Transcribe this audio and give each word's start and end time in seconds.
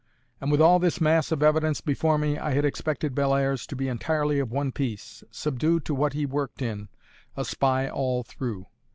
and 0.41 0.49
with 0.51 0.59
all 0.59 0.79
this 0.79 0.99
mass 0.99 1.31
of 1.31 1.43
evidence 1.43 1.79
before 1.79 2.17
me, 2.17 2.35
I 2.35 2.53
had 2.53 2.65
expected 2.65 3.13
Bellairs 3.13 3.67
to 3.67 3.75
be 3.75 3.87
entirely 3.87 4.39
of 4.39 4.49
one 4.49 4.71
piece, 4.71 5.23
subdued 5.29 5.85
to 5.85 5.93
what 5.93 6.13
he 6.13 6.25
worked 6.25 6.63
in, 6.63 6.89
a 7.37 7.45
spy 7.45 7.87
all 7.87 8.23
through. 8.23 8.65